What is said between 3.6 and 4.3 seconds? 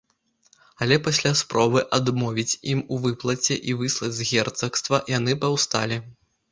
і выслаць з